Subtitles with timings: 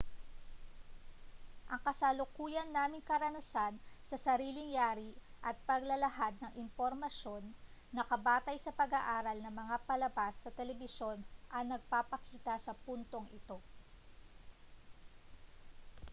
[1.71, 3.73] ang kasalukuyan naming karanasan
[4.09, 5.09] sa sariling-yari
[5.49, 7.43] at paglalahad ng impormasyon
[7.97, 11.19] nakabatay sa pag-aaral na mga palabas sa telebisyon
[11.55, 13.57] ang nagpapakita sa puntong ito